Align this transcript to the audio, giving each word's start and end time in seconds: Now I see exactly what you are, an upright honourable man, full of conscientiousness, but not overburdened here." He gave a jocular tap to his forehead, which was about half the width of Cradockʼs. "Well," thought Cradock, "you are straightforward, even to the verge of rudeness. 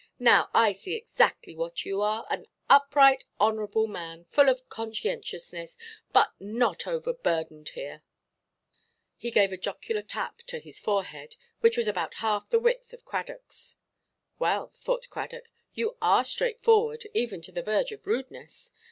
Now 0.17 0.49
I 0.51 0.73
see 0.73 0.95
exactly 0.95 1.53
what 1.53 1.85
you 1.85 2.01
are, 2.01 2.25
an 2.31 2.47
upright 2.67 3.23
honourable 3.39 3.85
man, 3.85 4.25
full 4.31 4.49
of 4.49 4.67
conscientiousness, 4.67 5.77
but 6.11 6.33
not 6.39 6.87
overburdened 6.87 7.69
here." 7.69 8.01
He 9.15 9.29
gave 9.29 9.51
a 9.51 9.57
jocular 9.57 10.01
tap 10.01 10.39
to 10.47 10.57
his 10.57 10.79
forehead, 10.79 11.35
which 11.59 11.77
was 11.77 11.87
about 11.87 12.15
half 12.15 12.49
the 12.49 12.57
width 12.57 12.93
of 12.93 13.05
Cradockʼs. 13.05 13.75
"Well," 14.39 14.73
thought 14.81 15.07
Cradock, 15.11 15.51
"you 15.75 15.97
are 16.01 16.23
straightforward, 16.23 17.05
even 17.13 17.39
to 17.43 17.51
the 17.51 17.61
verge 17.61 17.91
of 17.91 18.07
rudeness. 18.07 18.71